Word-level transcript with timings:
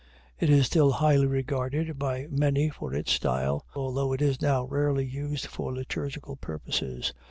It 0.39 0.49
is 0.49 0.65
still 0.65 0.93
highly 0.93 1.27
regarded 1.27 1.99
by 1.99 2.25
many 2.31 2.69
for 2.71 2.91
its 2.91 3.11
style, 3.11 3.67
although 3.75 4.13
it 4.13 4.21
is 4.23 4.41
now 4.41 4.63
rarely 4.65 5.05
used 5.05 5.45
for 5.45 5.71
liturgical 5.71 6.37
purposes. 6.37 7.13